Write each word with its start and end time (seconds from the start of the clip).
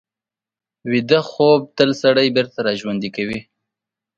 ویده 0.91 1.19
خوب 1.31 1.59
تل 1.77 1.89
سړی 2.03 2.27
بېرته 2.35 2.57
راژوندي 2.67 3.09
کوي 3.15 3.39